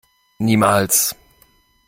[0.45, 1.13] Niemals!